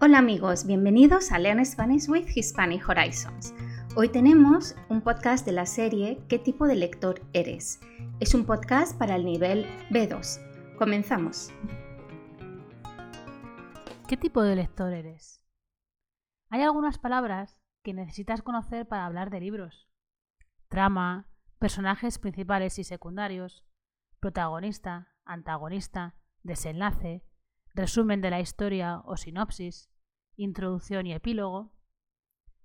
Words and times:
Hola 0.00 0.18
amigos, 0.18 0.64
bienvenidos 0.64 1.32
a 1.32 1.40
Learn 1.40 1.66
Spanish 1.66 2.08
with 2.08 2.28
Hispanic 2.32 2.88
Horizons. 2.88 3.52
Hoy 3.96 4.08
tenemos 4.08 4.76
un 4.88 5.00
podcast 5.00 5.44
de 5.44 5.50
la 5.50 5.66
serie 5.66 6.22
¿Qué 6.28 6.38
tipo 6.38 6.68
de 6.68 6.76
lector 6.76 7.20
eres? 7.32 7.80
Es 8.20 8.32
un 8.32 8.46
podcast 8.46 8.96
para 8.96 9.16
el 9.16 9.24
nivel 9.24 9.66
B2. 9.90 10.76
Comenzamos. 10.78 11.52
¿Qué 14.06 14.16
tipo 14.16 14.40
de 14.40 14.54
lector 14.54 14.92
eres? 14.92 15.42
Hay 16.48 16.62
algunas 16.62 16.98
palabras 16.98 17.58
que 17.82 17.92
necesitas 17.92 18.42
conocer 18.42 18.86
para 18.86 19.04
hablar 19.04 19.30
de 19.30 19.40
libros. 19.40 19.88
Trama, 20.68 21.26
personajes 21.58 22.20
principales 22.20 22.78
y 22.78 22.84
secundarios, 22.84 23.64
protagonista, 24.20 25.08
antagonista, 25.24 26.14
desenlace, 26.44 27.24
resumen 27.78 28.20
de 28.20 28.30
la 28.30 28.40
historia 28.40 29.02
o 29.04 29.16
sinopsis, 29.16 29.88
introducción 30.36 31.06
y 31.06 31.14
epílogo. 31.14 31.72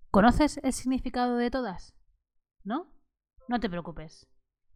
¿Conoces 0.10 0.58
el 0.64 0.74
significado 0.74 1.38
de 1.38 1.52
todas? 1.52 1.96
¿No? 2.64 2.92
No 3.48 3.60
te 3.60 3.70
preocupes. 3.70 4.28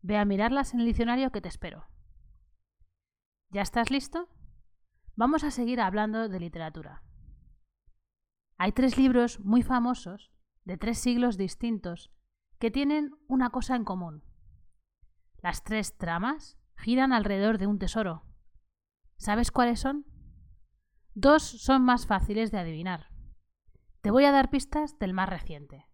Ve 0.03 0.15
a 0.15 0.25
mirarlas 0.25 0.73
en 0.73 0.81
el 0.81 0.85
diccionario 0.85 1.31
que 1.31 1.41
te 1.41 1.49
espero. 1.49 1.87
¿Ya 3.49 3.63
estás 3.63 3.89
listo? 3.89 4.29
Vamos 5.15 5.43
a 5.43 5.49
seguir 5.49 5.81
hablando 5.81 6.29
de 6.29 6.39
literatura. 6.39 7.01
Hay 8.59 8.73
tres 8.73 8.95
libros 8.95 9.39
muy 9.39 9.63
famosos, 9.63 10.31
de 10.65 10.77
tres 10.77 10.99
siglos 10.99 11.37
distintos, 11.37 12.11
que 12.59 12.69
tienen 12.69 13.15
una 13.27 13.49
cosa 13.49 13.75
en 13.75 13.85
común. 13.85 14.23
Las 15.41 15.63
tres 15.63 15.97
tramas 15.97 16.59
giran 16.75 17.11
alrededor 17.11 17.57
de 17.57 17.65
un 17.65 17.79
tesoro. 17.79 18.23
¿Sabes 19.17 19.51
cuáles 19.51 19.79
son? 19.79 20.05
Dos 21.19 21.41
son 21.41 21.81
más 21.81 22.05
fáciles 22.05 22.51
de 22.51 22.59
adivinar. 22.59 23.07
Te 24.01 24.11
voy 24.11 24.25
a 24.25 24.31
dar 24.31 24.51
pistas 24.51 24.99
del 24.99 25.15
más 25.15 25.27
reciente. 25.27 25.87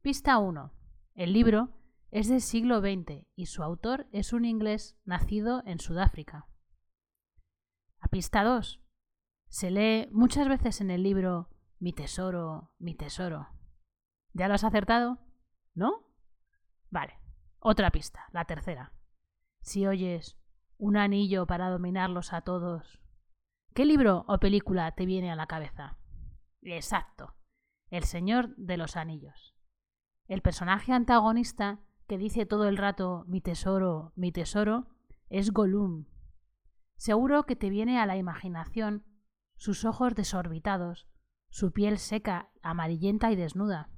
Pista 0.00 0.38
1. 0.38 0.72
El 1.16 1.32
libro 1.32 1.74
es 2.12 2.28
del 2.28 2.40
siglo 2.40 2.78
XX 2.78 3.26
y 3.34 3.46
su 3.46 3.64
autor 3.64 4.06
es 4.12 4.32
un 4.32 4.44
inglés 4.44 4.96
nacido 5.04 5.64
en 5.66 5.80
Sudáfrica. 5.80 6.46
A 7.98 8.06
pista 8.06 8.44
2. 8.44 8.80
Se 9.48 9.72
lee 9.72 10.08
muchas 10.12 10.48
veces 10.48 10.80
en 10.80 10.92
el 10.92 11.02
libro 11.02 11.50
Mi 11.80 11.92
tesoro, 11.92 12.70
mi 12.78 12.94
tesoro. 12.94 13.48
¿Ya 14.34 14.46
lo 14.46 14.54
has 14.54 14.62
acertado? 14.62 15.18
¿No? 15.74 16.14
Vale. 16.90 17.18
Otra 17.58 17.90
pista, 17.90 18.28
la 18.30 18.44
tercera. 18.44 18.92
Si 19.62 19.84
oyes 19.88 20.38
un 20.76 20.96
anillo 20.96 21.44
para 21.48 21.70
dominarlos 21.70 22.32
a 22.32 22.42
todos, 22.42 23.00
¿Qué 23.78 23.84
libro 23.84 24.24
o 24.26 24.38
película 24.38 24.90
te 24.90 25.06
viene 25.06 25.30
a 25.30 25.36
la 25.36 25.46
cabeza? 25.46 25.96
Exacto, 26.62 27.36
El 27.90 28.02
Señor 28.02 28.56
de 28.56 28.76
los 28.76 28.96
Anillos. 28.96 29.54
El 30.26 30.42
personaje 30.42 30.92
antagonista 30.92 31.78
que 32.08 32.18
dice 32.18 32.44
todo 32.44 32.66
el 32.66 32.76
rato 32.76 33.22
mi 33.28 33.40
tesoro, 33.40 34.12
mi 34.16 34.32
tesoro, 34.32 34.88
es 35.28 35.52
Gollum. 35.52 36.06
Seguro 36.96 37.46
que 37.46 37.54
te 37.54 37.70
viene 37.70 38.00
a 38.00 38.06
la 38.06 38.16
imaginación 38.16 39.04
sus 39.56 39.84
ojos 39.84 40.16
desorbitados, 40.16 41.06
su 41.48 41.70
piel 41.70 41.98
seca, 41.98 42.50
amarillenta 42.62 43.30
y 43.30 43.36
desnuda. 43.36 43.90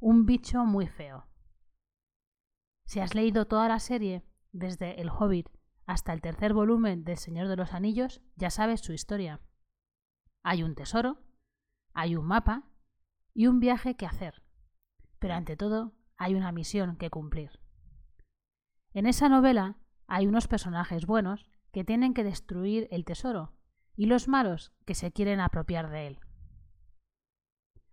Un 0.00 0.26
bicho 0.26 0.64
muy 0.64 0.88
feo. 0.88 1.28
Si 2.84 2.98
has 2.98 3.14
leído 3.14 3.44
toda 3.44 3.68
la 3.68 3.78
serie, 3.78 4.24
desde 4.50 5.00
El 5.00 5.08
Hobbit 5.08 5.48
hasta 5.90 6.12
el 6.12 6.20
tercer 6.20 6.54
volumen 6.54 7.02
del 7.02 7.16
Señor 7.16 7.48
de 7.48 7.56
los 7.56 7.74
Anillos, 7.74 8.22
ya 8.36 8.50
sabes 8.50 8.80
su 8.80 8.92
historia. 8.92 9.40
Hay 10.44 10.62
un 10.62 10.76
tesoro, 10.76 11.18
hay 11.92 12.14
un 12.14 12.26
mapa 12.26 12.70
y 13.34 13.48
un 13.48 13.58
viaje 13.58 13.96
que 13.96 14.06
hacer. 14.06 14.44
Pero 15.18 15.34
ante 15.34 15.56
todo, 15.56 15.92
hay 16.16 16.36
una 16.36 16.52
misión 16.52 16.96
que 16.96 17.10
cumplir. 17.10 17.58
En 18.92 19.06
esa 19.06 19.28
novela 19.28 19.78
hay 20.06 20.28
unos 20.28 20.46
personajes 20.46 21.06
buenos 21.06 21.48
que 21.72 21.82
tienen 21.82 22.14
que 22.14 22.22
destruir 22.22 22.86
el 22.92 23.04
tesoro 23.04 23.52
y 23.96 24.06
los 24.06 24.28
malos 24.28 24.72
que 24.86 24.94
se 24.94 25.10
quieren 25.10 25.40
apropiar 25.40 25.90
de 25.90 26.06
él. 26.06 26.20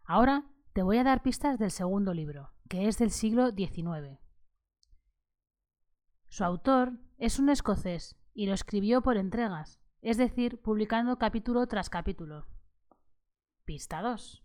Ahora 0.03 0.45
te 0.73 0.83
voy 0.83 0.99
a 0.99 1.03
dar 1.03 1.23
pistas 1.23 1.57
del 1.57 1.71
segundo 1.71 2.13
libro, 2.13 2.53
que 2.69 2.87
es 2.87 2.99
del 2.99 3.09
siglo 3.09 3.49
XIX. 3.49 4.19
Su 6.37 6.43
autor 6.43 6.99
es 7.17 7.39
un 7.39 7.49
escocés 7.49 8.15
y 8.35 8.45
lo 8.45 8.53
escribió 8.53 9.01
por 9.01 9.17
entregas, 9.17 9.81
es 10.03 10.17
decir, 10.17 10.61
publicando 10.61 11.17
capítulo 11.17 11.65
tras 11.65 11.89
capítulo. 11.89 12.45
Pista 13.65 14.03
2. 14.03 14.43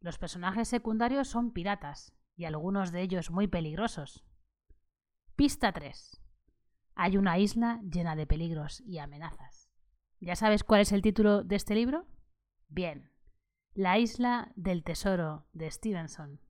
Los 0.00 0.16
personajes 0.16 0.68
secundarios 0.68 1.28
son 1.28 1.52
piratas, 1.52 2.14
y 2.34 2.46
algunos 2.46 2.92
de 2.92 3.02
ellos 3.02 3.30
muy 3.30 3.46
peligrosos. 3.46 4.24
Pista 5.36 5.70
3. 5.70 6.18
Hay 6.94 7.18
una 7.18 7.38
isla 7.38 7.78
llena 7.82 8.16
de 8.16 8.26
peligros 8.26 8.80
y 8.80 8.96
amenazas. 8.96 9.68
¿Ya 10.18 10.34
sabes 10.34 10.64
cuál 10.64 10.80
es 10.80 10.92
el 10.92 11.02
título 11.02 11.44
de 11.44 11.56
este 11.56 11.74
libro? 11.74 12.06
Bien, 12.68 13.10
La 13.74 13.98
isla 13.98 14.50
del 14.56 14.82
tesoro 14.82 15.46
de 15.52 15.70
Stevenson. 15.70 16.40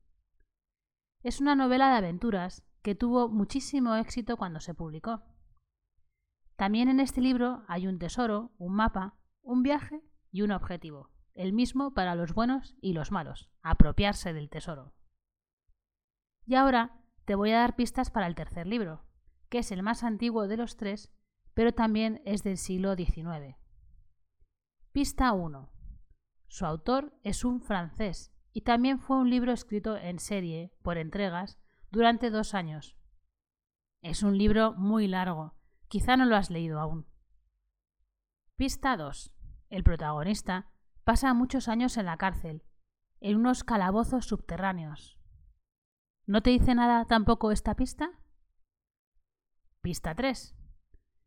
Es 1.21 1.41
una 1.41 1.53
novela 1.53 1.89
de 1.89 1.97
aventuras 1.97 2.63
que 2.83 2.95
tuvo 2.95 3.29
muchísimo 3.29 3.95
éxito 3.95 4.37
cuando 4.37 4.59
se 4.59 4.75
publicó. 4.75 5.23
También 6.57 6.89
en 6.89 6.99
este 6.99 7.21
libro 7.21 7.63
hay 7.67 7.87
un 7.87 7.97
tesoro, 7.97 8.51
un 8.57 8.75
mapa, 8.75 9.17
un 9.41 9.63
viaje 9.63 10.01
y 10.31 10.41
un 10.41 10.51
objetivo, 10.51 11.09
el 11.33 11.53
mismo 11.53 11.93
para 11.93 12.13
los 12.13 12.33
buenos 12.33 12.75
y 12.81 12.93
los 12.93 13.11
malos, 13.11 13.49
apropiarse 13.61 14.33
del 14.33 14.49
tesoro. 14.49 14.93
Y 16.45 16.55
ahora 16.55 17.01
te 17.25 17.35
voy 17.35 17.51
a 17.51 17.59
dar 17.59 17.75
pistas 17.75 18.11
para 18.11 18.27
el 18.27 18.35
tercer 18.35 18.67
libro, 18.67 19.05
que 19.49 19.59
es 19.59 19.71
el 19.71 19.81
más 19.81 20.03
antiguo 20.03 20.47
de 20.47 20.57
los 20.57 20.75
tres, 20.75 21.11
pero 21.53 21.73
también 21.73 22.21
es 22.25 22.43
del 22.43 22.57
siglo 22.57 22.95
XIX. 22.95 23.55
Pista 24.91 25.31
1. 25.31 25.71
Su 26.47 26.65
autor 26.65 27.17
es 27.23 27.45
un 27.45 27.61
francés 27.61 28.35
y 28.51 28.61
también 28.61 28.99
fue 28.99 29.17
un 29.17 29.29
libro 29.29 29.53
escrito 29.53 29.97
en 29.97 30.19
serie, 30.19 30.73
por 30.83 30.97
entregas, 30.97 31.62
durante 31.93 32.31
dos 32.31 32.55
años. 32.55 32.97
Es 34.01 34.23
un 34.23 34.35
libro 34.35 34.73
muy 34.73 35.07
largo, 35.07 35.53
quizá 35.87 36.17
no 36.17 36.25
lo 36.25 36.35
has 36.35 36.49
leído 36.49 36.79
aún. 36.79 37.05
Pista 38.55 38.97
2. 38.97 39.31
El 39.69 39.83
protagonista 39.83 40.71
pasa 41.03 41.35
muchos 41.35 41.67
años 41.67 41.95
en 41.97 42.07
la 42.07 42.17
cárcel, 42.17 42.63
en 43.21 43.37
unos 43.37 43.63
calabozos 43.63 44.25
subterráneos. 44.25 45.19
¿No 46.25 46.41
te 46.41 46.49
dice 46.49 46.73
nada 46.73 47.05
tampoco 47.05 47.51
esta 47.51 47.75
pista? 47.75 48.09
Pista 49.81 50.15
3. 50.15 50.55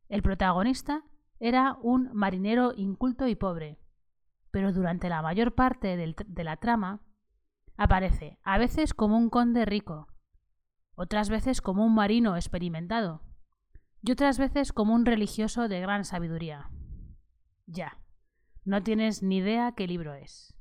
El 0.09 0.23
protagonista 0.23 1.05
era 1.39 1.79
un 1.81 2.11
marinero 2.13 2.73
inculto 2.75 3.29
y 3.29 3.37
pobre, 3.37 3.79
pero 4.51 4.73
durante 4.73 5.09
la 5.09 5.23
mayor 5.23 5.55
parte 5.55 5.97
de 5.97 6.45
la 6.45 6.57
trama 6.57 7.03
aparece 7.77 8.41
a 8.43 8.59
veces 8.59 8.95
como 8.95 9.17
un 9.17 9.31
conde 9.31 9.65
rico, 9.65 10.09
otras 10.97 11.29
veces 11.29 11.61
como 11.61 11.85
un 11.85 11.95
marino 11.95 12.37
experimentado, 12.37 13.23
y 14.03 14.13
otras 14.13 14.39
veces 14.39 14.73
como 14.73 14.95
un 14.95 15.07
religioso 15.07 15.69
de 15.69 15.81
gran 15.81 16.05
sabiduría. 16.05 16.71
Ya, 17.67 18.01
no 18.65 18.83
tienes 18.83 19.23
ni 19.23 19.39
idea 19.39 19.73
qué 19.77 19.87
libro 19.87 20.15
es. 20.15 20.55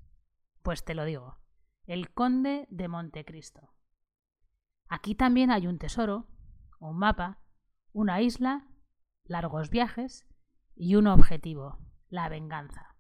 Pues 0.62 0.84
te 0.84 0.94
lo 0.94 1.06
digo, 1.06 1.38
El 1.86 2.14
Conde 2.14 2.68
de 2.70 2.88
Montecristo. 2.88 3.74
Aquí 4.88 5.16
también 5.16 5.52
hay 5.52 5.68
un 5.68 5.80
tesoro, 5.80 6.28
un 6.80 6.98
mapa, 6.98 7.40
una 7.94 8.22
isla, 8.22 8.68
largos 9.24 9.70
viajes 9.70 10.28
y 10.76 10.96
un 10.96 11.08
objetivo, 11.08 11.80
la 12.10 12.30
venganza. 12.30 12.96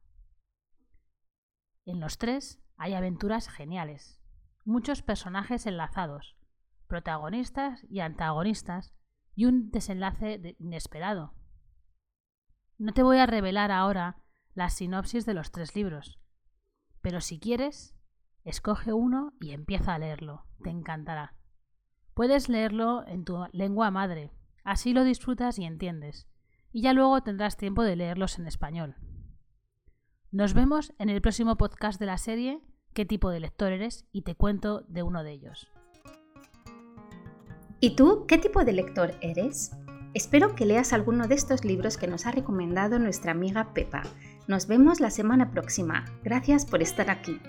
En 1.85 1.99
los 1.99 2.17
tres 2.17 2.63
hay 2.77 2.93
aventuras 2.93 3.49
geniales, 3.49 4.21
muchos 4.63 5.01
personajes 5.01 5.65
enlazados, 5.65 6.35
protagonistas 6.85 7.85
y 7.89 7.99
antagonistas, 7.99 8.93
y 9.35 9.45
un 9.45 9.69
desenlace 9.71 10.55
inesperado. 10.59 11.33
No 12.77 12.93
te 12.93 13.03
voy 13.03 13.17
a 13.17 13.25
revelar 13.25 13.71
ahora 13.71 14.17
la 14.53 14.69
sinopsis 14.69 15.25
de 15.25 15.33
los 15.33 15.51
tres 15.51 15.75
libros, 15.75 16.19
pero 17.01 17.21
si 17.21 17.39
quieres, 17.39 17.95
escoge 18.43 18.93
uno 18.93 19.33
y 19.39 19.51
empieza 19.51 19.93
a 19.93 19.99
leerlo, 19.99 20.45
te 20.63 20.69
encantará. 20.69 21.35
Puedes 22.13 22.47
leerlo 22.47 23.05
en 23.07 23.25
tu 23.25 23.45
lengua 23.51 23.91
madre, 23.91 24.31
así 24.63 24.93
lo 24.93 25.03
disfrutas 25.03 25.59
y 25.59 25.65
entiendes, 25.65 26.27
y 26.71 26.81
ya 26.81 26.93
luego 26.93 27.21
tendrás 27.21 27.57
tiempo 27.57 27.83
de 27.83 27.95
leerlos 27.95 28.39
en 28.39 28.47
español. 28.47 28.95
Nos 30.31 30.53
vemos 30.53 30.93
en 30.97 31.09
el 31.09 31.21
próximo 31.21 31.57
podcast 31.57 31.99
de 31.99 32.05
la 32.05 32.17
serie 32.17 32.61
qué 32.93 33.05
tipo 33.05 33.29
de 33.29 33.39
lector 33.39 33.71
eres 33.71 34.07
y 34.11 34.23
te 34.23 34.35
cuento 34.35 34.81
de 34.87 35.03
uno 35.03 35.23
de 35.23 35.31
ellos. 35.31 35.71
¿Y 37.85 37.91
tú 37.91 38.25
qué 38.27 38.39
tipo 38.39 38.65
de 38.65 38.73
lector 38.73 39.13
eres? 39.21 39.73
Espero 40.15 40.55
que 40.55 40.65
leas 40.65 40.91
alguno 40.91 41.27
de 41.27 41.35
estos 41.35 41.63
libros 41.63 41.97
que 41.97 42.07
nos 42.07 42.25
ha 42.25 42.31
recomendado 42.31 42.97
nuestra 42.97 43.31
amiga 43.31 43.75
Pepa. 43.75 44.01
Nos 44.47 44.65
vemos 44.65 44.99
la 44.99 45.11
semana 45.11 45.51
próxima. 45.51 46.03
Gracias 46.23 46.65
por 46.65 46.81
estar 46.81 47.11
aquí. 47.11 47.39